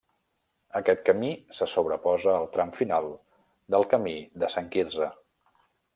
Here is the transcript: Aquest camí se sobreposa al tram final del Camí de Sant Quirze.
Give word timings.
Aquest 0.79 1.01
camí 1.09 1.29
se 1.57 1.67
sobreposa 1.73 2.31
al 2.37 2.49
tram 2.55 2.73
final 2.79 3.13
del 3.75 3.87
Camí 3.93 4.17
de 4.45 4.51
Sant 4.55 4.73
Quirze. 4.77 5.15